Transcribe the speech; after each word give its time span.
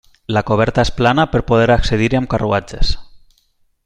La 0.35 0.41
coberta 0.47 0.85
és 0.87 0.91
plana 1.01 1.25
per 1.33 1.41
poder 1.53 1.67
accedir-hi 1.75 2.21
amb 2.21 2.31
carruatges. 2.35 2.95